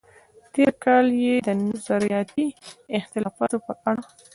تېر 0.53 0.69
کالم 0.83 1.15
یې 1.25 1.35
د 1.47 1.49
نظریاتي 1.65 2.45
اختلافاتو 2.99 3.57
په 3.65 3.73
اړه 3.89 4.01
و. 4.05 4.07